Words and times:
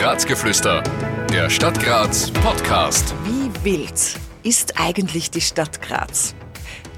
Grazgeflüster, 0.00 0.84
der 1.32 1.50
Stadt 1.50 1.82
Graz 1.82 2.30
Podcast. 2.30 3.12
Wie 3.24 3.50
wild 3.64 4.16
ist 4.44 4.80
eigentlich 4.80 5.32
die 5.32 5.40
Stadt 5.40 5.82
Graz? 5.82 6.36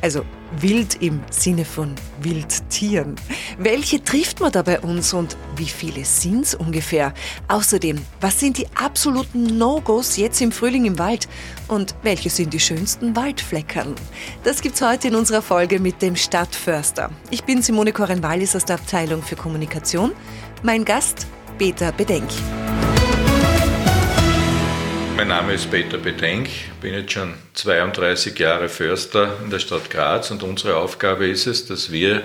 Also 0.03 0.23
wild 0.61 1.01
im 1.01 1.23
Sinne 1.31 1.65
von 1.65 1.95
Wildtieren. 2.21 3.17
Welche 3.57 4.05
trifft 4.05 4.41
man 4.41 4.53
da 4.53 4.61
bei 4.61 4.81
uns 4.81 5.15
und 5.15 5.39
wie 5.57 5.65
viele 5.65 6.05
sind 6.05 6.45
es 6.45 6.55
ungefähr? 6.55 7.15
Außerdem, 7.49 7.97
was 8.21 8.39
sind 8.39 8.59
die 8.59 8.67
absoluten 8.75 9.57
No-Gos 9.57 10.19
jetzt 10.19 10.43
im 10.43 10.53
Frühling 10.53 10.85
im 10.85 10.99
Wald? 10.99 11.27
Und 11.69 11.95
welche 12.03 12.29
sind 12.29 12.53
die 12.53 12.61
schönsten 12.61 13.17
Waldfleckern? 13.17 13.95
Das 14.45 14.61
gibt's 14.61 14.83
heute 14.83 15.09
in 15.09 15.15
unserer 15.15 15.41
Folge 15.41 15.81
mit 15.81 16.03
dem 16.03 16.17
Stadtförster. 16.17 17.09
Ich 17.31 17.45
bin 17.45 17.63
Simone 17.63 17.95
Koren-Wallis 17.95 18.55
aus 18.55 18.67
der 18.67 18.77
Abteilung 18.77 19.23
für 19.23 19.37
Kommunikation. 19.37 20.13
Mein 20.63 20.85
Gast, 20.85 21.27
Peter 21.57 21.93
Bedenk. 21.93 22.29
Mein 25.21 25.29
Name 25.29 25.53
ist 25.53 25.71
Peter 25.71 25.99
Bedenk, 25.99 26.49
bin 26.81 26.95
jetzt 26.95 27.13
schon 27.13 27.35
32 27.53 28.39
Jahre 28.39 28.71
Förster 28.71 29.37
in 29.45 29.51
der 29.51 29.59
Stadt 29.59 29.91
Graz 29.91 30.31
und 30.31 30.43
unsere 30.43 30.79
Aufgabe 30.79 31.27
ist 31.27 31.47
es, 31.47 31.67
dass 31.67 31.93
wir 31.93 32.23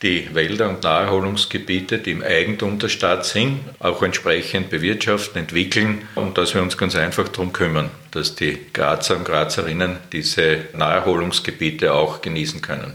die 0.00 0.32
Wälder 0.32 0.68
und 0.68 0.84
Naherholungsgebiete, 0.84 1.98
die 1.98 2.12
im 2.12 2.22
Eigentum 2.22 2.78
der 2.78 2.88
Stadt 2.88 3.26
sind, 3.26 3.58
auch 3.80 4.00
entsprechend 4.00 4.70
bewirtschaften, 4.70 5.40
entwickeln 5.40 6.06
und 6.14 6.38
dass 6.38 6.54
wir 6.54 6.62
uns 6.62 6.78
ganz 6.78 6.94
einfach 6.94 7.26
darum 7.26 7.52
kümmern, 7.52 7.90
dass 8.12 8.36
die 8.36 8.56
Grazer 8.72 9.16
und 9.16 9.24
Grazerinnen 9.24 9.96
diese 10.12 10.66
Naherholungsgebiete 10.72 11.92
auch 11.92 12.22
genießen 12.22 12.62
können. 12.62 12.94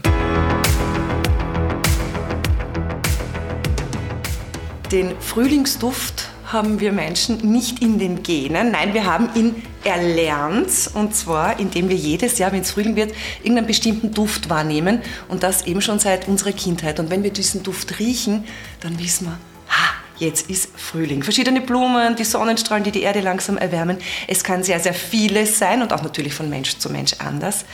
Den 4.90 5.14
Frühlingsduft 5.20 6.30
haben 6.52 6.80
wir 6.80 6.92
Menschen 6.92 7.38
nicht 7.50 7.80
in 7.80 7.98
den 7.98 8.22
Genen, 8.22 8.72
nein, 8.72 8.94
wir 8.94 9.06
haben 9.06 9.30
ihn 9.34 9.62
erlernt 9.84 10.90
und 10.94 11.14
zwar 11.14 11.58
indem 11.58 11.88
wir 11.88 11.96
jedes 11.96 12.38
Jahr, 12.38 12.52
wenn 12.52 12.60
es 12.60 12.72
Frühling 12.72 12.94
wird, 12.94 13.14
irgendeinen 13.40 13.66
bestimmten 13.66 14.12
Duft 14.12 14.50
wahrnehmen 14.50 15.00
und 15.28 15.42
das 15.42 15.66
eben 15.66 15.80
schon 15.80 15.98
seit 15.98 16.28
unserer 16.28 16.52
Kindheit. 16.52 17.00
Und 17.00 17.10
wenn 17.10 17.22
wir 17.22 17.30
diesen 17.30 17.62
Duft 17.62 17.98
riechen, 17.98 18.44
dann 18.80 18.98
wissen 18.98 19.26
wir, 19.26 19.38
ha, 19.68 19.94
jetzt 20.18 20.50
ist 20.50 20.70
Frühling. 20.78 21.22
Verschiedene 21.22 21.60
Blumen, 21.60 22.16
die 22.16 22.24
Sonnenstrahlen, 22.24 22.84
die 22.84 22.92
die 22.92 23.02
Erde 23.02 23.20
langsam 23.20 23.56
erwärmen. 23.56 23.98
Es 24.28 24.44
kann 24.44 24.62
sehr, 24.62 24.78
sehr 24.78 24.94
vieles 24.94 25.58
sein 25.58 25.82
und 25.82 25.92
auch 25.92 26.02
natürlich 26.02 26.34
von 26.34 26.50
Mensch 26.50 26.76
zu 26.78 26.90
Mensch 26.90 27.14
anders. 27.18 27.64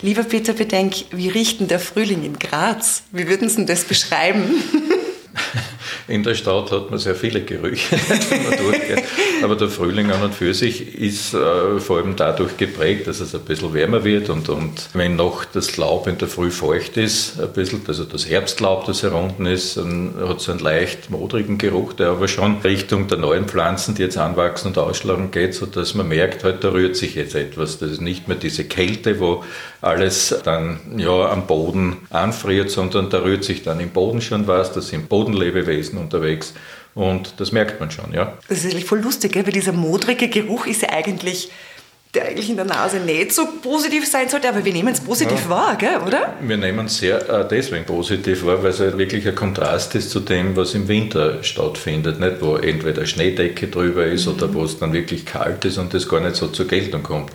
Lieber 0.00 0.24
Peter 0.24 0.54
Bedenk, 0.54 0.94
wie 1.10 1.28
riecht 1.28 1.60
denn 1.60 1.68
der 1.68 1.80
Frühling 1.80 2.24
in 2.24 2.38
Graz? 2.38 3.04
Wie 3.12 3.28
würden 3.28 3.48
Sie 3.48 3.64
das 3.64 3.84
beschreiben? 3.84 4.54
In 6.06 6.22
der 6.22 6.34
Stadt 6.34 6.70
hat 6.70 6.90
man 6.90 6.98
sehr 6.98 7.14
viele 7.14 7.40
Gerüche, 7.42 7.96
aber 9.42 9.56
der 9.56 9.68
Frühling 9.68 10.10
an 10.10 10.22
und 10.22 10.34
für 10.34 10.52
sich 10.52 11.00
ist 11.00 11.32
äh, 11.32 11.78
vor 11.78 11.96
allem 11.96 12.14
dadurch 12.14 12.58
geprägt, 12.58 13.06
dass 13.06 13.20
es 13.20 13.34
ein 13.34 13.40
bisschen 13.40 13.72
wärmer 13.72 14.04
wird 14.04 14.28
und, 14.28 14.50
und 14.50 14.90
wenn 14.92 15.16
noch 15.16 15.46
das 15.46 15.78
Laub 15.78 16.06
in 16.06 16.18
der 16.18 16.28
Früh 16.28 16.50
feucht 16.50 16.98
ist, 16.98 17.40
ein 17.40 17.52
bisschen, 17.54 17.80
also 17.86 18.04
das 18.04 18.28
Herbstlaub, 18.28 18.84
das 18.84 19.02
herunten 19.02 19.46
ist, 19.46 19.78
dann 19.78 20.14
hat 20.28 20.40
es 20.40 20.50
einen 20.50 20.58
leicht 20.58 21.10
modrigen 21.10 21.56
Geruch, 21.56 21.94
der 21.94 22.08
aber 22.08 22.28
schon 22.28 22.58
Richtung 22.58 23.08
der 23.08 23.18
neuen 23.18 23.46
Pflanzen, 23.46 23.94
die 23.94 24.02
jetzt 24.02 24.18
anwachsen 24.18 24.68
und 24.68 24.78
ausschlagen 24.78 25.30
geht, 25.30 25.54
sodass 25.54 25.94
man 25.94 26.08
merkt, 26.08 26.44
halt, 26.44 26.64
da 26.64 26.68
rührt 26.72 26.96
sich 26.96 27.14
jetzt 27.14 27.34
etwas. 27.34 27.78
Das 27.78 27.90
ist 27.90 28.02
nicht 28.02 28.28
mehr 28.28 28.36
diese 28.36 28.64
Kälte, 28.64 29.20
wo 29.20 29.42
alles 29.80 30.34
dann 30.44 30.80
ja, 30.96 31.30
am 31.30 31.46
Boden 31.46 31.96
anfriert, 32.10 32.70
sondern 32.70 33.10
da 33.10 33.22
rührt 33.22 33.44
sich 33.44 33.62
dann 33.62 33.80
im 33.80 33.90
Boden 33.90 34.20
schon 34.20 34.46
was, 34.46 34.72
das 34.72 34.88
sind 34.88 35.08
Bodenlebewesen 35.08 35.93
Pflanzen 35.94 35.98
unterwegs. 35.98 36.54
Und 36.94 37.40
das 37.40 37.50
merkt 37.52 37.80
man 37.80 37.90
schon, 37.90 38.12
ja. 38.12 38.34
Das 38.48 38.58
ist 38.58 38.72
eigentlich 38.72 38.84
voll 38.84 39.00
lustig, 39.00 39.34
weil 39.34 39.44
dieser 39.44 39.72
modrige 39.72 40.28
Geruch 40.28 40.66
ist 40.66 40.82
ja 40.82 40.90
eigentlich 40.90 41.50
der 42.14 42.26
eigentlich 42.26 42.48
in 42.48 42.56
der 42.56 42.64
Nase 42.64 42.98
nicht 42.98 43.32
so 43.32 43.46
positiv 43.62 44.08
sein 44.08 44.28
sollte, 44.28 44.48
aber 44.48 44.64
wir 44.64 44.72
nehmen 44.72 44.92
es 44.92 45.00
positiv 45.00 45.44
ja. 45.44 45.50
wahr, 45.50 45.76
gell, 45.76 45.98
oder? 46.06 46.34
Wir 46.40 46.56
nehmen 46.56 46.86
es 46.86 46.98
sehr 46.98 47.28
äh, 47.28 47.46
deswegen 47.48 47.84
positiv 47.84 48.44
wahr, 48.44 48.62
weil 48.62 48.70
es 48.70 48.80
halt 48.80 48.96
wirklich 48.96 49.26
ein 49.26 49.34
Kontrast 49.34 49.94
ist 49.94 50.10
zu 50.10 50.20
dem, 50.20 50.56
was 50.56 50.74
im 50.74 50.88
Winter 50.88 51.42
stattfindet, 51.42 52.20
nicht? 52.20 52.36
wo 52.40 52.56
entweder 52.56 53.06
Schneedecke 53.06 53.68
drüber 53.68 54.06
ist 54.06 54.26
mhm. 54.26 54.34
oder 54.34 54.54
wo 54.54 54.64
es 54.64 54.78
dann 54.78 54.92
wirklich 54.92 55.26
kalt 55.26 55.64
ist 55.64 55.78
und 55.78 55.92
das 55.92 56.08
gar 56.08 56.20
nicht 56.20 56.36
so 56.36 56.48
zur 56.48 56.66
Geltung 56.66 57.02
kommt. 57.02 57.30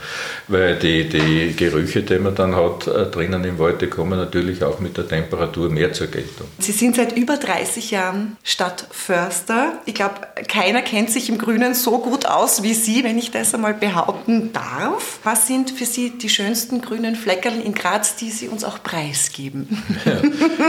Weil 0.48 0.78
die, 0.78 1.10
die 1.10 1.56
Gerüche, 1.56 2.04
die 2.04 2.20
man 2.20 2.36
dann 2.36 2.56
hat 2.56 2.88
äh, 2.88 3.06
drinnen 3.06 3.44
im 3.44 3.60
Wald, 3.60 3.82
die 3.82 3.88
kommen 3.88 4.18
natürlich 4.18 4.64
auch 4.64 4.80
mit 4.80 4.98
der 4.98 5.08
Temperatur 5.08 5.70
mehr 5.70 5.92
zur 5.94 6.08
Geltung. 6.08 6.48
Sie 6.60 6.72
sind 6.72 6.96
seit 6.96 7.18
über 7.18 7.38
30 7.38 7.92
Jahren 7.92 8.38
Stadtförster. 8.44 9.74
Ich 9.86 9.96
glaube, 9.96 10.16
keiner 10.48 10.82
kennt 10.82 11.12
sich 11.12 11.30
im 11.30 11.38
Grünen 11.38 11.74
so 11.74 12.00
gut 12.00 12.26
aus 12.26 12.64
wie 12.64 12.74
Sie, 12.74 13.04
wenn 13.04 13.18
ich 13.18 13.32
das 13.32 13.54
einmal 13.54 13.74
behaupten 13.74 14.54
darf 14.54 14.69
darf. 14.70 15.20
Was 15.24 15.48
sind 15.48 15.72
für 15.72 15.86
Sie 15.86 16.18
die 16.18 16.30
schönsten 16.30 16.82
grünen 16.82 17.16
Fleckerl 17.16 17.60
in 17.62 17.74
Graz, 17.74 18.16
die 18.16 18.32
Sie 18.32 18.48
uns 18.48 18.64
auch 18.64 18.82
preisgeben? 18.84 19.84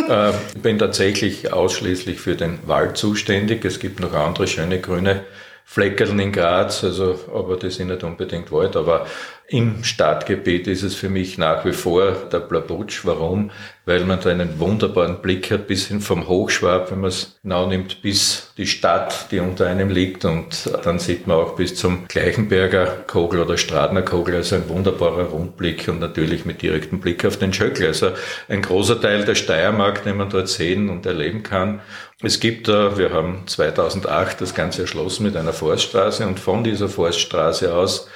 Ja, 0.08 0.30
äh, 0.30 0.34
ich 0.54 0.62
bin 0.62 0.78
tatsächlich 0.78 1.52
ausschließlich 1.52 2.20
für 2.20 2.36
den 2.36 2.58
Wald 2.66 2.96
zuständig. 2.96 3.64
Es 3.64 3.78
gibt 3.78 4.00
noch 4.00 4.12
andere 4.12 4.46
schöne 4.46 4.80
grüne 4.80 5.24
Fleckerl 5.64 6.18
in 6.18 6.32
Graz, 6.32 6.82
also, 6.82 7.18
aber 7.32 7.56
die 7.56 7.70
sind 7.70 7.88
nicht 7.88 8.02
unbedingt 8.02 8.50
Wald, 8.50 8.74
aber 8.74 9.06
im 9.50 9.82
Stadtgebiet 9.82 10.68
ist 10.68 10.84
es 10.84 10.94
für 10.94 11.08
mich 11.08 11.36
nach 11.36 11.64
wie 11.64 11.72
vor 11.72 12.12
der 12.30 12.38
Blabutsch. 12.38 13.04
Warum? 13.04 13.50
Weil 13.84 14.04
man 14.04 14.20
da 14.20 14.30
einen 14.30 14.60
wunderbaren 14.60 15.20
Blick 15.22 15.50
hat, 15.50 15.66
bis 15.66 15.88
hin 15.88 16.00
vom 16.00 16.28
Hochschwab, 16.28 16.92
wenn 16.92 17.00
man 17.00 17.08
es 17.08 17.40
genau 17.42 17.66
nimmt, 17.66 18.00
bis 18.00 18.52
die 18.56 18.68
Stadt, 18.68 19.26
die 19.32 19.40
unter 19.40 19.66
einem 19.66 19.90
liegt. 19.90 20.24
Und 20.24 20.70
dann 20.84 21.00
sieht 21.00 21.26
man 21.26 21.38
auch 21.38 21.56
bis 21.56 21.74
zum 21.74 22.06
Gleichenberger 22.06 22.86
Kogel 23.08 23.40
oder 23.40 23.56
Stradner 23.56 24.02
Kogel, 24.02 24.36
also 24.36 24.54
ein 24.54 24.68
wunderbarer 24.68 25.24
Rundblick 25.24 25.88
und 25.88 25.98
natürlich 25.98 26.44
mit 26.44 26.62
direktem 26.62 27.00
Blick 27.00 27.24
auf 27.24 27.36
den 27.36 27.52
Schöckl. 27.52 27.86
Also 27.86 28.12
ein 28.48 28.62
großer 28.62 29.00
Teil 29.00 29.24
der 29.24 29.34
Steiermark, 29.34 30.04
den 30.04 30.16
man 30.16 30.30
dort 30.30 30.48
sehen 30.48 30.88
und 30.88 31.06
erleben 31.06 31.42
kann. 31.42 31.80
Es 32.22 32.38
gibt 32.38 32.68
da, 32.68 32.96
wir 32.96 33.10
haben 33.10 33.42
2008 33.46 34.42
das 34.42 34.54
Ganze 34.54 34.82
erschlossen 34.82 35.24
mit 35.24 35.36
einer 35.36 35.52
Forststraße 35.52 36.24
und 36.24 36.38
von 36.38 36.62
dieser 36.62 36.88
Forststraße 36.88 37.74
aus 37.74 38.08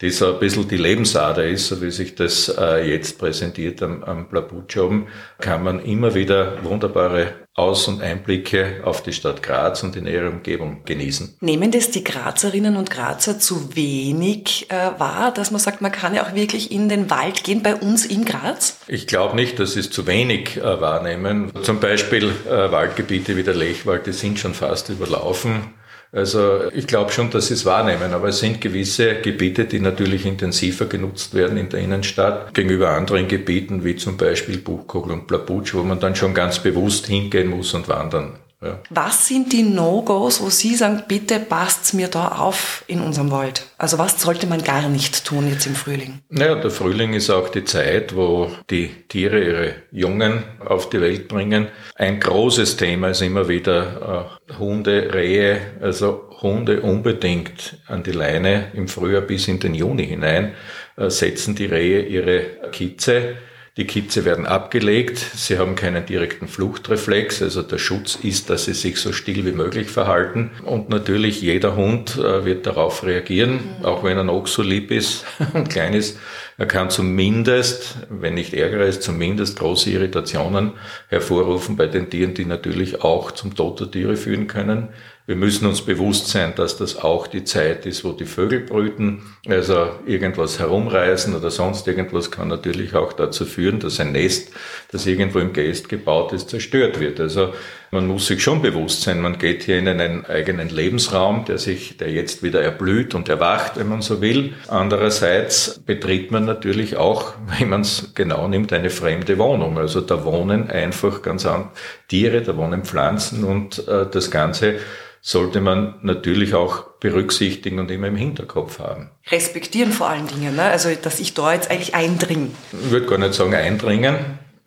die 0.00 0.10
so 0.10 0.34
ein 0.34 0.38
bisschen 0.38 0.68
die 0.68 0.76
Lebensader 0.76 1.44
ist, 1.44 1.66
so 1.66 1.82
wie 1.82 1.90
sich 1.90 2.14
das 2.14 2.48
äh, 2.56 2.88
jetzt 2.88 3.18
präsentiert 3.18 3.82
am, 3.82 4.04
am 4.04 4.28
Blabutsch 4.28 4.76
oben, 4.76 5.08
kann 5.38 5.64
man 5.64 5.80
immer 5.80 6.14
wieder 6.14 6.62
wunderbare 6.62 7.34
Aus- 7.54 7.88
und 7.88 8.00
Einblicke 8.00 8.82
auf 8.84 9.02
die 9.02 9.12
Stadt 9.12 9.42
Graz 9.42 9.82
und 9.82 9.96
in 9.96 10.06
ihre 10.06 10.30
Umgebung 10.30 10.82
genießen. 10.84 11.38
Nehmen 11.40 11.72
das 11.72 11.90
die 11.90 12.04
Grazerinnen 12.04 12.76
und 12.76 12.88
Grazer 12.88 13.40
zu 13.40 13.74
wenig 13.74 14.70
äh, 14.70 14.92
wahr, 14.98 15.34
dass 15.34 15.50
man 15.50 15.60
sagt, 15.60 15.80
man 15.80 15.90
kann 15.90 16.14
ja 16.14 16.24
auch 16.24 16.34
wirklich 16.36 16.70
in 16.70 16.88
den 16.88 17.10
Wald 17.10 17.42
gehen 17.42 17.64
bei 17.64 17.74
uns 17.74 18.06
in 18.06 18.24
Graz? 18.24 18.78
Ich 18.86 19.08
glaube 19.08 19.34
nicht, 19.34 19.58
dass 19.58 19.72
sie 19.72 19.80
es 19.80 19.90
zu 19.90 20.06
wenig 20.06 20.58
äh, 20.58 20.80
wahrnehmen. 20.80 21.50
Zum 21.62 21.80
Beispiel 21.80 22.30
äh, 22.48 22.70
Waldgebiete 22.70 23.36
wie 23.36 23.42
der 23.42 23.54
Lechwald, 23.54 24.06
die 24.06 24.12
sind 24.12 24.38
schon 24.38 24.54
fast 24.54 24.90
überlaufen. 24.90 25.74
Also 26.10 26.70
ich 26.72 26.86
glaube 26.86 27.12
schon, 27.12 27.30
dass 27.30 27.48
sie 27.48 27.54
es 27.54 27.66
wahrnehmen, 27.66 28.14
aber 28.14 28.28
es 28.28 28.38
sind 28.38 28.62
gewisse 28.62 29.16
Gebiete, 29.16 29.66
die 29.66 29.78
natürlich 29.78 30.24
intensiver 30.24 30.86
genutzt 30.86 31.34
werden 31.34 31.58
in 31.58 31.68
der 31.68 31.80
Innenstadt 31.80 32.54
gegenüber 32.54 32.90
anderen 32.90 33.28
Gebieten, 33.28 33.84
wie 33.84 33.96
zum 33.96 34.16
Beispiel 34.16 34.56
Buchkogel 34.56 35.12
und 35.12 35.26
Plaputsch, 35.26 35.74
wo 35.74 35.82
man 35.82 36.00
dann 36.00 36.16
schon 36.16 36.32
ganz 36.32 36.60
bewusst 36.60 37.06
hingehen 37.06 37.48
muss 37.48 37.74
und 37.74 37.88
wandern 37.88 38.38
ja. 38.60 38.80
Was 38.90 39.28
sind 39.28 39.52
die 39.52 39.62
No-Gos, 39.62 40.42
wo 40.42 40.50
Sie 40.50 40.74
sagen, 40.74 41.04
bitte 41.06 41.38
passt's 41.38 41.92
mir 41.92 42.08
da 42.08 42.28
auf 42.28 42.82
in 42.88 43.00
unserem 43.00 43.30
Wald? 43.30 43.62
Also 43.78 43.98
was 43.98 44.20
sollte 44.20 44.48
man 44.48 44.64
gar 44.64 44.88
nicht 44.88 45.24
tun 45.24 45.48
jetzt 45.48 45.66
im 45.66 45.76
Frühling? 45.76 46.20
Naja, 46.28 46.56
der 46.56 46.70
Frühling 46.70 47.14
ist 47.14 47.30
auch 47.30 47.48
die 47.50 47.64
Zeit, 47.64 48.16
wo 48.16 48.50
die 48.68 48.90
Tiere 49.08 49.40
ihre 49.44 49.74
Jungen 49.92 50.42
auf 50.64 50.90
die 50.90 51.00
Welt 51.00 51.28
bringen. 51.28 51.68
Ein 51.94 52.18
großes 52.18 52.76
Thema 52.76 53.10
ist 53.10 53.22
immer 53.22 53.48
wieder 53.48 54.28
äh, 54.50 54.58
Hunde, 54.58 55.14
Rehe, 55.14 55.60
also 55.80 56.28
Hunde 56.42 56.82
unbedingt 56.82 57.78
an 57.86 58.02
die 58.02 58.12
Leine 58.12 58.72
im 58.74 58.88
Frühjahr 58.88 59.22
bis 59.22 59.46
in 59.46 59.60
den 59.60 59.74
Juni 59.74 60.06
hinein, 60.06 60.54
äh, 60.96 61.10
setzen 61.10 61.54
die 61.54 61.66
Rehe 61.66 62.02
ihre 62.02 62.70
Kitze 62.72 63.36
die 63.78 63.86
Kitze 63.86 64.24
werden 64.24 64.44
abgelegt, 64.44 65.18
sie 65.18 65.56
haben 65.56 65.76
keinen 65.76 66.04
direkten 66.04 66.48
Fluchtreflex, 66.48 67.42
also 67.42 67.62
der 67.62 67.78
Schutz 67.78 68.16
ist, 68.16 68.50
dass 68.50 68.64
sie 68.64 68.74
sich 68.74 68.98
so 68.98 69.12
still 69.12 69.46
wie 69.46 69.52
möglich 69.52 69.88
verhalten. 69.88 70.50
Und 70.64 70.88
natürlich 70.88 71.40
jeder 71.42 71.76
Hund 71.76 72.16
äh, 72.18 72.44
wird 72.44 72.66
darauf 72.66 73.04
reagieren, 73.04 73.60
auch 73.84 74.02
wenn 74.02 74.16
er 74.16 74.24
noch 74.24 74.48
so 74.48 74.62
lieb 74.62 74.90
ist 74.90 75.24
und 75.54 75.70
klein 75.70 75.94
ist. 75.94 76.18
Er 76.56 76.66
kann 76.66 76.90
zumindest, 76.90 77.98
wenn 78.10 78.34
nicht 78.34 78.52
Ärger 78.52 78.84
ist, 78.84 79.04
zumindest 79.04 79.60
große 79.60 79.90
Irritationen 79.90 80.72
hervorrufen 81.06 81.76
bei 81.76 81.86
den 81.86 82.10
Tieren, 82.10 82.34
die 82.34 82.46
natürlich 82.46 83.02
auch 83.02 83.30
zum 83.30 83.54
Tod 83.54 83.78
der 83.78 83.92
Tiere 83.92 84.16
führen 84.16 84.48
können. 84.48 84.88
Wir 85.28 85.36
müssen 85.36 85.66
uns 85.66 85.82
bewusst 85.82 86.28
sein, 86.28 86.54
dass 86.54 86.78
das 86.78 86.96
auch 86.96 87.26
die 87.26 87.44
Zeit 87.44 87.84
ist, 87.84 88.02
wo 88.02 88.12
die 88.12 88.24
Vögel 88.24 88.60
brüten. 88.60 89.20
Also 89.46 89.90
irgendwas 90.06 90.58
herumreißen 90.58 91.34
oder 91.34 91.50
sonst 91.50 91.86
irgendwas 91.86 92.30
kann 92.30 92.48
natürlich 92.48 92.94
auch 92.94 93.12
dazu 93.12 93.44
führen, 93.44 93.78
dass 93.78 94.00
ein 94.00 94.12
Nest, 94.12 94.50
das 94.90 95.06
irgendwo 95.06 95.38
im 95.38 95.52
Geäst 95.52 95.90
gebaut 95.90 96.32
ist, 96.32 96.48
zerstört 96.48 96.98
wird. 96.98 97.20
Also 97.20 97.52
Man 97.90 98.06
muss 98.06 98.26
sich 98.26 98.42
schon 98.42 98.60
bewusst 98.60 99.02
sein, 99.02 99.20
man 99.20 99.38
geht 99.38 99.62
hier 99.62 99.78
in 99.78 99.88
einen 99.88 100.26
eigenen 100.26 100.68
Lebensraum, 100.68 101.46
der 101.46 101.56
sich, 101.56 101.96
der 101.96 102.10
jetzt 102.10 102.42
wieder 102.42 102.60
erblüht 102.60 103.14
und 103.14 103.28
erwacht, 103.28 103.72
wenn 103.76 103.88
man 103.88 104.02
so 104.02 104.20
will. 104.20 104.52
Andererseits 104.68 105.80
betritt 105.86 106.30
man 106.30 106.44
natürlich 106.44 106.96
auch, 106.96 107.32
wenn 107.58 107.70
man 107.70 107.80
es 107.80 108.12
genau 108.14 108.46
nimmt, 108.46 108.72
eine 108.72 108.90
fremde 108.90 109.38
Wohnung. 109.38 109.78
Also 109.78 110.02
da 110.02 110.24
wohnen 110.24 110.70
einfach 110.70 111.22
ganz 111.22 111.46
andere 111.46 111.70
Tiere, 112.08 112.42
da 112.42 112.56
wohnen 112.56 112.84
Pflanzen 112.84 113.44
und 113.44 113.86
äh, 113.88 114.06
das 114.10 114.30
Ganze 114.30 114.76
sollte 115.20 115.60
man 115.60 115.94
natürlich 116.02 116.54
auch 116.54 116.84
berücksichtigen 117.00 117.78
und 117.78 117.90
immer 117.90 118.08
im 118.08 118.16
Hinterkopf 118.16 118.78
haben. 118.78 119.10
Respektieren 119.30 119.92
vor 119.92 120.08
allen 120.08 120.26
Dingen, 120.26 120.56
ne? 120.56 120.62
also 120.62 120.90
dass 121.00 121.20
ich 121.20 121.34
da 121.34 121.52
jetzt 121.52 121.70
eigentlich 121.70 121.94
eindringe. 121.94 122.50
Ich 122.72 122.90
würde 122.90 123.06
gar 123.06 123.18
nicht 123.18 123.34
sagen 123.34 123.54
eindringen. 123.54 124.16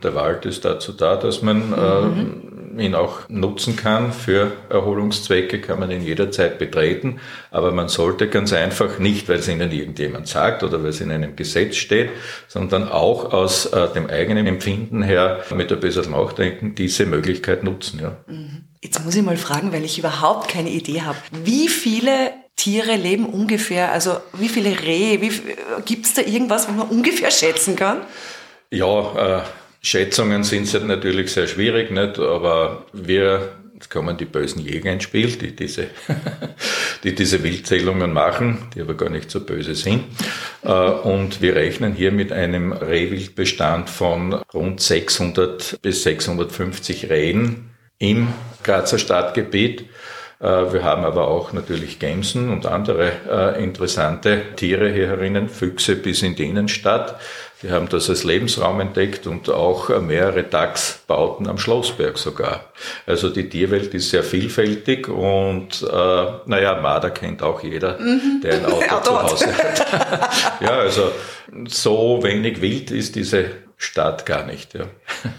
Der 0.03 0.15
Wald 0.15 0.45
ist 0.45 0.65
dazu 0.65 0.93
da, 0.93 1.15
dass 1.15 1.41
man 1.41 1.69
mhm. 1.69 1.73
äh, 1.73 2.50
ihn 2.79 2.95
auch 2.95 3.27
nutzen 3.29 3.75
kann. 3.75 4.13
Für 4.13 4.51
Erholungszwecke 4.69 5.59
kann 5.59 5.79
man 5.79 5.91
ihn 5.91 6.03
jederzeit 6.03 6.59
betreten. 6.59 7.19
Aber 7.51 7.71
man 7.71 7.87
sollte 7.87 8.27
ganz 8.27 8.53
einfach 8.53 8.99
nicht, 8.99 9.29
weil 9.29 9.39
es 9.39 9.47
Ihnen 9.47 9.71
irgendjemand 9.71 10.27
sagt 10.27 10.63
oder 10.63 10.81
weil 10.81 10.89
es 10.89 11.01
in 11.01 11.11
einem 11.11 11.35
Gesetz 11.35 11.75
steht, 11.75 12.09
sondern 12.47 12.89
auch 12.89 13.33
aus 13.33 13.65
äh, 13.67 13.87
dem 13.93 14.09
eigenen 14.09 14.47
Empfinden 14.47 15.01
her 15.03 15.41
mit 15.55 15.71
ein 15.71 15.79
bisschen 15.79 16.11
Nachdenken 16.11 16.75
diese 16.75 17.05
Möglichkeit 17.05 17.63
nutzen. 17.63 17.99
Ja. 18.01 18.17
Mhm. 18.27 18.63
Jetzt 18.83 19.03
muss 19.05 19.15
ich 19.15 19.21
mal 19.21 19.37
fragen, 19.37 19.71
weil 19.73 19.85
ich 19.85 19.99
überhaupt 19.99 20.47
keine 20.47 20.69
Idee 20.69 21.01
habe. 21.01 21.17
Wie 21.43 21.67
viele 21.67 22.31
Tiere 22.55 22.95
leben 22.95 23.25
ungefähr, 23.27 23.91
also 23.91 24.17
wie 24.33 24.49
viele 24.49 24.81
Rehe, 24.81 25.17
gibt 25.85 26.05
es 26.05 26.13
da 26.13 26.21
irgendwas, 26.21 26.67
was 26.67 26.75
man 26.75 26.87
ungefähr 26.89 27.31
schätzen 27.31 27.75
kann? 27.75 28.01
Ja, 28.71 29.39
äh, 29.39 29.41
Schätzungen 29.81 30.43
sind 30.43 30.71
natürlich 30.87 31.31
sehr 31.31 31.47
schwierig, 31.47 31.89
nicht? 31.89 32.19
aber 32.19 32.85
wir, 32.93 33.49
jetzt 33.73 33.89
kommen 33.89 34.15
die 34.15 34.25
bösen 34.25 34.61
Jäger 34.61 34.93
ins 34.93 35.03
Spiel, 35.03 35.31
die 35.31 35.55
diese, 35.55 35.87
die 37.03 37.15
diese 37.15 37.43
Wildzählungen 37.43 38.13
machen, 38.13 38.69
die 38.75 38.81
aber 38.81 38.93
gar 38.93 39.09
nicht 39.09 39.31
so 39.31 39.39
böse 39.39 39.73
sind. 39.73 40.03
Äh, 40.63 40.71
und 40.71 41.41
wir 41.41 41.55
rechnen 41.55 41.93
hier 41.93 42.11
mit 42.11 42.31
einem 42.31 42.73
Rehwildbestand 42.73 43.89
von 43.89 44.33
rund 44.53 44.81
600 44.81 45.81
bis 45.81 46.03
650 46.03 47.09
Rehen 47.09 47.71
im 47.97 48.27
Grazer 48.63 48.99
Stadtgebiet. 48.99 49.85
Äh, 50.39 50.73
wir 50.73 50.83
haben 50.83 51.05
aber 51.05 51.27
auch 51.27 51.53
natürlich 51.53 51.97
Gämsen 51.97 52.49
und 52.49 52.67
andere 52.67 53.11
äh, 53.27 53.63
interessante 53.63 54.43
Tiere 54.55 54.91
hier 54.91 55.07
herinnen, 55.07 55.49
Füchse 55.49 55.95
bis 55.95 56.21
in 56.21 56.35
die 56.35 56.45
Innenstadt. 56.45 57.19
Wir 57.61 57.71
haben 57.71 57.89
das 57.89 58.09
als 58.09 58.23
Lebensraum 58.23 58.79
entdeckt 58.79 59.27
und 59.27 59.49
auch 59.49 59.89
mehrere 60.01 60.43
Dachsbauten 60.43 61.47
am 61.47 61.59
Schlossberg 61.59 62.17
sogar. 62.17 62.71
Also 63.05 63.29
die 63.29 63.49
Tierwelt 63.49 63.93
ist 63.93 64.09
sehr 64.09 64.23
vielfältig 64.23 65.07
und 65.07 65.83
äh, 65.83 66.25
naja, 66.45 66.81
Marder 66.81 67.11
kennt 67.11 67.43
auch 67.43 67.61
jeder, 67.61 67.99
mhm. 67.99 68.41
der 68.43 68.53
ein 68.55 68.65
Auto 68.65 68.81
ja, 68.89 69.03
zu 69.03 69.23
Hause 69.23 69.57
hat. 69.57 70.61
ja, 70.61 70.71
also 70.71 71.11
so 71.67 72.19
wenig 72.23 72.61
wild 72.61 72.89
ist 72.91 73.15
diese 73.15 73.45
Stadt 73.81 74.27
gar 74.27 74.45
nicht. 74.45 74.75
Ja. 74.75 74.85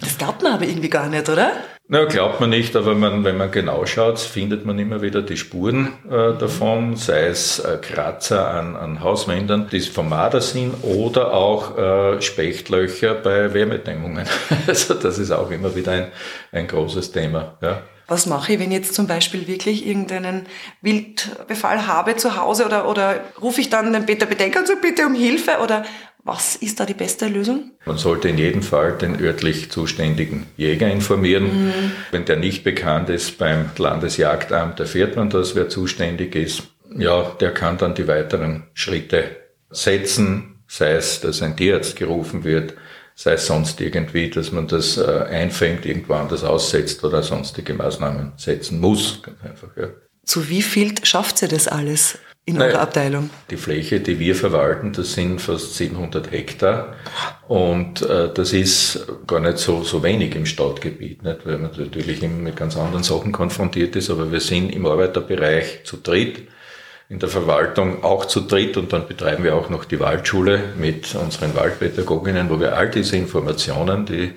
Das 0.01 0.19
glaubt 0.19 0.43
man 0.43 0.55
aber 0.55 0.65
irgendwie 0.65 0.91
gar 0.91 1.09
nicht, 1.09 1.29
oder? 1.29 1.53
Na, 1.87 2.07
glaubt 2.07 2.41
man 2.41 2.51
nicht, 2.51 2.75
aber 2.75 2.97
man, 2.97 3.23
wenn 3.23 3.37
man 3.37 3.53
genau 3.53 3.87
schaut, 3.87 4.19
findet 4.19 4.67
man 4.67 4.81
immer 4.81 5.01
wieder 5.01 5.23
die 5.23 5.37
Spuren 5.37 5.93
äh, 6.11 6.37
davon, 6.37 6.97
sei 6.97 7.27
es 7.27 7.61
äh, 7.61 7.79
Kratzer 7.81 8.49
an, 8.49 8.75
an 8.75 9.01
Hauswänden, 9.01 9.69
die 9.71 9.81
vom 9.81 10.09
Marder 10.09 10.41
sind, 10.41 10.75
oder 10.83 11.33
auch 11.33 11.79
äh, 11.79 12.21
Spechtlöcher 12.21 13.15
bei 13.15 13.55
Wärmedämmungen. 13.55 14.27
also 14.67 14.95
das 14.95 15.19
ist 15.19 15.31
auch 15.31 15.51
immer 15.53 15.77
wieder 15.77 15.93
ein, 15.93 16.07
ein 16.51 16.67
großes 16.67 17.13
Thema. 17.13 17.59
Ja. 17.61 17.83
Was 18.13 18.27
mache 18.27 18.53
ich, 18.53 18.59
wenn 18.61 18.71
ich 18.71 18.77
jetzt 18.77 18.95
zum 18.95 19.07
Beispiel 19.07 19.47
wirklich 19.47 19.87
irgendeinen 19.87 20.43
Wildbefall 20.83 21.87
habe 21.87 22.15
zu 22.15 22.37
Hause 22.37 22.67
oder, 22.67 22.87
oder 22.87 23.21
rufe 23.41 23.63
ich 23.63 23.71
dann 23.71 23.91
den 23.91 24.05
Peter 24.05 24.27
Bedenker 24.27 24.61
und 24.61 24.67
so 24.67 24.75
bitte 24.77 25.07
um 25.07 25.15
Hilfe 25.15 25.53
oder 25.63 25.83
was 26.23 26.57
ist 26.57 26.79
da 26.79 26.85
die 26.85 26.93
beste 26.93 27.27
Lösung? 27.29 27.71
Man 27.87 27.97
sollte 27.97 28.29
in 28.29 28.37
jedem 28.37 28.63
Fall 28.63 28.99
den 28.99 29.19
örtlich 29.19 29.71
zuständigen 29.71 30.47
Jäger 30.59 30.91
informieren. 30.91 31.69
Mhm. 31.69 31.93
Wenn 32.11 32.27
der 32.27 32.37
nicht 32.37 32.65
bekannt 32.65 33.09
ist 33.09 33.39
beim 33.39 33.71
Landesjagdamt, 33.79 34.79
erfährt 34.79 35.17
man 35.17 35.31
das, 35.31 35.55
wer 35.55 35.71
zuständig 35.71 36.35
ist. 36.35 36.65
Ja, 36.95 37.23
der 37.41 37.55
kann 37.55 37.79
dann 37.79 37.95
die 37.95 38.09
weiteren 38.09 38.65
Schritte 38.75 39.25
setzen, 39.71 40.63
sei 40.69 40.93
es, 40.93 41.23
dass 41.23 41.41
ein 41.41 41.57
Tierarzt 41.57 41.97
gerufen 41.97 42.45
wird, 42.45 42.75
sei 43.23 43.35
es 43.35 43.47
sonst 43.47 43.81
irgendwie, 43.81 44.31
dass 44.31 44.51
man 44.51 44.67
das 44.67 44.97
äh, 44.97 45.03
einfängt, 45.31 45.87
irgendwo 45.87 46.15
anders 46.15 46.43
aussetzt 46.43 47.05
oder 47.05 47.23
sonstige 47.23 47.73
Maßnahmen 47.73 48.33
setzen 48.37 48.81
muss. 48.81 49.23
Ganz 49.23 49.37
einfach, 49.45 49.77
ja. 49.77 49.91
Zu 50.25 50.49
wie 50.49 50.63
viel 50.63 50.95
schafft 51.05 51.39
sie 51.39 51.49
das 51.49 51.69
alles? 51.69 52.19
in 52.45 52.57
naja, 52.57 52.73
eurer 52.73 52.81
Abteilung? 52.81 53.31
Die 53.51 53.57
Fläche, 53.57 54.01
die 54.01 54.19
wir 54.19 54.35
verwalten, 54.35 54.93
das 54.93 55.13
sind 55.13 55.41
fast 55.41 55.77
700 55.77 56.33
Hektar 56.33 56.97
und 57.47 58.03
äh, 58.03 58.33
das 58.35 58.53
ist 58.53 59.07
gar 59.29 59.39
nicht 59.39 59.59
so, 59.59 59.85
so 59.85 60.03
wenig 60.03 60.35
im 60.35 60.45
Stadtgebiet, 60.45 61.23
nicht? 61.23 61.47
weil 61.47 61.59
man 61.59 61.71
natürlich 61.77 62.21
immer 62.21 62.39
mit 62.39 62.57
ganz 62.57 62.77
anderen 62.77 63.05
Sachen 63.05 63.31
konfrontiert 63.31 63.95
ist, 63.95 64.11
aber 64.11 64.33
wir 64.33 64.41
sind 64.41 64.75
im 64.75 64.87
Arbeiterbereich 64.87 65.85
zu 65.85 65.99
dritt, 65.99 66.49
in 67.13 67.19
der 67.19 67.29
Verwaltung 67.29 68.05
auch 68.05 68.25
zu 68.25 68.41
dritt 68.41 68.79
und 68.79 68.95
dann 68.95 69.07
betreiben 69.07 69.45
wir 69.45 69.55
auch 69.55 69.69
noch 69.69 69.85
die 69.85 70.01
Waldschule 70.01 70.73
mit 70.79 71.15
unseren 71.15 71.55
Waldpädagoginnen, 71.55 72.49
wo 72.49 72.59
wir 72.59 72.75
all 72.75 72.89
diese 72.89 73.19
Informationen, 73.19 74.07
die 74.07 74.33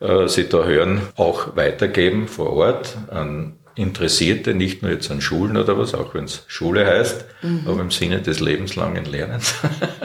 äh, 0.00 0.26
Sie 0.26 0.48
da 0.48 0.64
hören, 0.64 1.02
auch 1.14 1.54
weitergeben 1.54 2.26
vor 2.26 2.52
Ort 2.54 2.96
an 3.10 3.60
Interessierte, 3.76 4.54
nicht 4.54 4.82
nur 4.82 4.90
jetzt 4.90 5.08
an 5.12 5.20
Schulen 5.20 5.56
oder 5.56 5.78
was, 5.78 5.94
auch 5.94 6.12
wenn 6.14 6.24
es 6.24 6.42
Schule 6.48 6.84
heißt, 6.84 7.26
mhm. 7.42 7.62
aber 7.66 7.80
im 7.80 7.92
Sinne 7.92 8.20
des 8.20 8.40
lebenslangen 8.40 9.04
Lernens, 9.04 9.54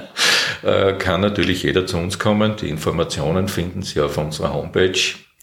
äh, 0.63 0.93
kann 0.93 1.21
natürlich 1.21 1.63
jeder 1.63 1.87
zu 1.87 1.97
uns 1.97 2.19
kommen. 2.19 2.55
Die 2.57 2.69
Informationen 2.69 3.47
finden 3.47 3.81
Sie 3.81 3.99
auf 3.99 4.19
unserer 4.19 4.53
Homepage 4.53 4.99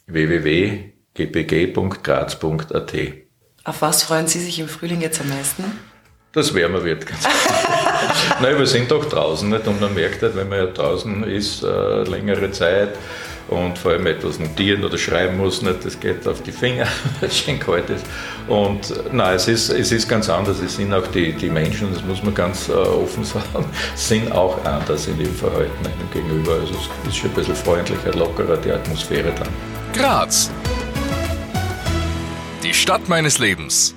www.gpg.graz.at. 0.07 2.95
Auf 3.65 3.83
was 3.83 4.05
freuen 4.05 4.29
Sie 4.29 4.39
sich 4.39 4.61
im 4.61 4.69
Frühling 4.69 5.01
jetzt 5.01 5.21
am 5.21 5.29
meisten? 5.29 5.65
Das 6.33 6.55
wärmer 6.55 6.83
wird 6.83 7.07
ganz 7.07 7.29
Nein, 8.41 8.59
wir 8.59 8.67
sind 8.67 8.91
doch 8.91 9.05
draußen 9.05 9.49
nicht? 9.49 9.67
und 9.67 9.81
man 9.81 9.93
merkt 9.95 10.23
halt, 10.23 10.35
wenn 10.35 10.49
man 10.49 10.59
ja 10.59 10.67
draußen 10.67 11.25
ist, 11.25 11.63
äh, 11.63 12.03
längere 12.05 12.51
Zeit, 12.51 12.97
und 13.49 13.79
vor 13.79 13.93
allem 13.93 14.07
etwas 14.07 14.39
notieren 14.39 14.85
oder 14.85 14.99
schreiben 14.99 15.37
muss, 15.37 15.63
nicht, 15.63 15.85
das 15.85 15.99
geht 15.99 16.27
auf 16.27 16.43
die 16.43 16.53
Finger, 16.53 16.87
weil 17.21 17.29
es 17.29 17.39
schön 17.39 17.59
kalt 17.59 17.89
ist. 17.91 18.05
Und 18.49 18.93
nein, 19.13 19.37
es 19.37 19.49
ist, 19.49 19.69
es 19.71 19.93
ist 19.93 20.09
ganz 20.09 20.29
anders. 20.29 20.61
Es 20.61 20.77
sind 20.77 20.93
auch 20.93 21.07
die, 21.09 21.33
die 21.33 21.51
Menschen, 21.51 21.93
das 21.93 22.03
muss 22.03 22.23
man 22.23 22.35
ganz 22.35 22.69
äh, 22.69 22.73
offen 22.73 23.25
sagen, 23.25 23.65
sind 23.95 24.33
auch 24.33 24.65
anders 24.65 25.07
in 25.07 25.19
dem 25.19 25.35
Verhalten 25.35 25.85
einem 25.85 26.11
gegenüber. 26.13 26.53
Also 26.53 26.75
es 27.03 27.09
ist 27.09 27.17
schon 27.17 27.31
ein 27.31 27.35
bisschen 27.35 27.57
freundlicher, 27.57 28.13
lockerer 28.15 28.57
die 28.57 28.71
Atmosphäre 28.71 29.33
dann. 29.33 29.49
Graz. 29.93 30.51
Die 32.63 32.73
Stadt 32.73 33.09
meines 33.09 33.39
Lebens. 33.39 33.95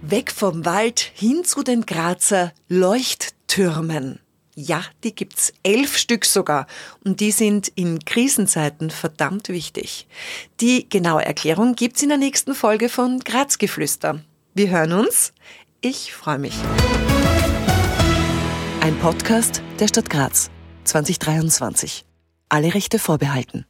Weg 0.00 0.30
vom 0.30 0.64
Wald 0.64 1.00
hin 1.00 1.42
zu 1.44 1.64
den 1.64 1.84
Grazer 1.84 2.52
Leuchttürmen. 2.68 4.20
Ja, 4.54 4.84
die 5.02 5.12
gibt's 5.12 5.52
elf 5.64 5.96
Stück 5.96 6.24
sogar 6.24 6.66
und 7.04 7.18
die 7.18 7.32
sind 7.32 7.68
in 7.74 8.04
Krisenzeiten 8.04 8.90
verdammt 8.90 9.48
wichtig. 9.48 10.06
Die 10.60 10.88
genaue 10.88 11.24
Erklärung 11.24 11.74
gibt's 11.74 12.02
in 12.02 12.10
der 12.10 12.18
nächsten 12.18 12.54
Folge 12.54 12.88
von 12.88 13.20
Grazgeflüster. 13.20 14.20
Wir 14.54 14.70
hören 14.70 14.92
uns. 14.92 15.32
Ich 15.80 16.12
freue 16.12 16.38
mich. 16.38 16.54
Ein 18.80 18.96
Podcast 19.00 19.62
der 19.80 19.88
Stadt 19.88 20.10
Graz 20.10 20.50
2023. 20.84 22.04
Alle 22.48 22.72
Rechte 22.72 23.00
vorbehalten. 23.00 23.66